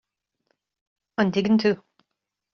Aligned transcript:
an 1.25 1.31
dtuigeann 1.37 1.61
tú 1.65 1.75